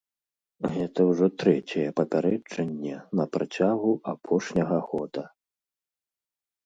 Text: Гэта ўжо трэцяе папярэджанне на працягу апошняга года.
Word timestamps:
Гэта 0.75 0.99
ўжо 1.09 1.27
трэцяе 1.43 1.83
папярэджанне 1.99 2.95
на 3.21 3.25
працягу 3.37 3.91
апошняга 4.15 4.77
года. 4.89 5.23